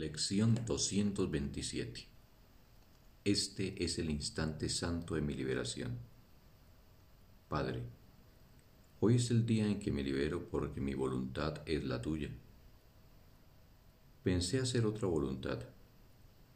Lección 0.00 0.58
227 0.64 2.06
Este 3.22 3.84
es 3.84 3.98
el 3.98 4.08
instante 4.08 4.70
santo 4.70 5.14
de 5.14 5.20
mi 5.20 5.34
liberación. 5.34 5.98
Padre, 7.50 7.82
hoy 9.00 9.16
es 9.16 9.30
el 9.30 9.44
día 9.44 9.66
en 9.66 9.78
que 9.78 9.92
me 9.92 10.02
libero 10.02 10.48
porque 10.48 10.80
mi 10.80 10.94
voluntad 10.94 11.60
es 11.66 11.84
la 11.84 12.00
tuya. 12.00 12.30
Pensé 14.24 14.58
hacer 14.58 14.86
otra 14.86 15.06
voluntad, 15.06 15.66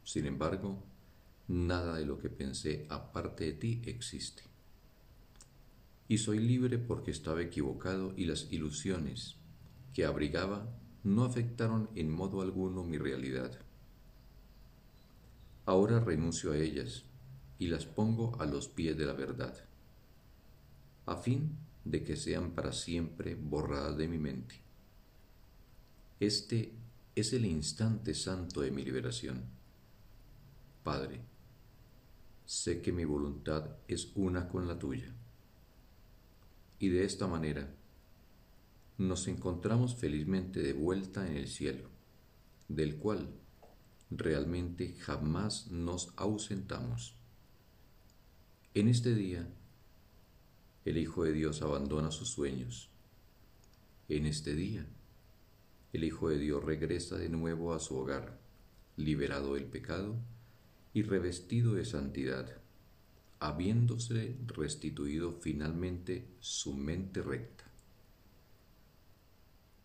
sin 0.03 0.25
embargo, 0.25 0.81
nada 1.47 1.97
de 1.97 2.05
lo 2.07 2.17
que 2.17 2.31
pensé 2.31 2.87
aparte 2.89 3.43
de 3.43 3.53
ti 3.53 3.81
existe. 3.85 4.41
Y 6.07 6.17
soy 6.17 6.39
libre 6.39 6.79
porque 6.79 7.11
estaba 7.11 7.43
equivocado 7.43 8.11
y 8.17 8.25
las 8.25 8.51
ilusiones 8.51 9.35
que 9.93 10.03
abrigaba 10.03 10.67
no 11.05 11.23
afectaron 11.23 11.87
en 11.93 12.09
modo 12.09 12.41
alguno 12.41 12.83
mi 12.83 12.97
realidad. 12.97 13.51
Ahora 15.67 15.99
renuncio 15.99 16.51
a 16.51 16.57
ellas 16.57 17.05
y 17.59 17.67
las 17.67 17.85
pongo 17.85 18.35
a 18.41 18.45
los 18.47 18.67
pies 18.67 18.97
de 18.97 19.05
la 19.05 19.13
verdad, 19.13 19.55
a 21.05 21.15
fin 21.17 21.57
de 21.85 22.03
que 22.03 22.15
sean 22.15 22.51
para 22.51 22.73
siempre 22.73 23.35
borradas 23.35 23.95
de 23.97 24.07
mi 24.07 24.17
mente. 24.17 24.55
Este 26.19 26.73
es 27.13 27.33
el 27.33 27.45
instante 27.45 28.15
santo 28.15 28.61
de 28.61 28.71
mi 28.71 28.83
liberación. 28.83 29.43
Padre, 30.83 31.21
sé 32.47 32.81
que 32.81 32.91
mi 32.91 33.05
voluntad 33.05 33.77
es 33.87 34.11
una 34.15 34.47
con 34.47 34.67
la 34.67 34.79
tuya, 34.79 35.13
y 36.79 36.89
de 36.89 37.05
esta 37.05 37.27
manera 37.27 37.69
nos 38.97 39.27
encontramos 39.27 39.95
felizmente 39.95 40.61
de 40.61 40.73
vuelta 40.73 41.27
en 41.27 41.37
el 41.37 41.47
cielo, 41.47 41.89
del 42.69 42.97
cual 42.97 43.29
realmente 44.09 44.93
jamás 44.99 45.71
nos 45.71 46.13
ausentamos. 46.15 47.15
En 48.73 48.87
este 48.87 49.13
día, 49.15 49.47
el 50.85 50.97
Hijo 50.97 51.23
de 51.23 51.33
Dios 51.33 51.61
abandona 51.61 52.11
sus 52.11 52.29
sueños. 52.29 52.89
En 54.07 54.25
este 54.25 54.55
día, 54.55 54.85
el 55.93 56.03
Hijo 56.03 56.29
de 56.29 56.37
Dios 56.37 56.63
regresa 56.63 57.17
de 57.17 57.29
nuevo 57.29 57.73
a 57.73 57.79
su 57.79 57.97
hogar, 57.97 58.39
liberado 58.95 59.55
del 59.55 59.65
pecado 59.65 60.15
y 60.93 61.03
revestido 61.03 61.73
de 61.73 61.85
santidad, 61.85 62.61
habiéndose 63.39 64.37
restituido 64.47 65.33
finalmente 65.41 66.27
su 66.39 66.73
mente 66.73 67.21
recta. 67.21 67.64